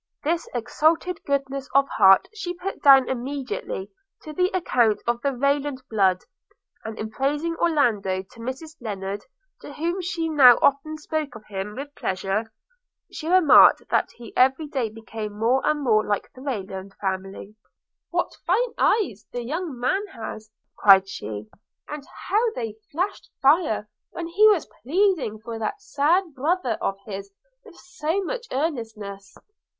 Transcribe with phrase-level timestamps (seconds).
[0.23, 3.91] This exalted goodness of heart she put down immediately
[4.23, 6.23] to the account of the Rayland blood;
[6.83, 9.23] and in praising Orlando to Mrs Lennard,
[9.61, 12.51] to whom she now often spoke of him with pleasure,
[13.11, 17.55] she remarked, that he every day became more and more like the Rayland family–
[18.09, 20.49] 'What fine eyes the young man has!'
[20.79, 21.47] cried she,
[21.87, 27.31] 'and how they flashed fire when he was pleading for that sad brother of his
[27.63, 29.37] with so much earnestness!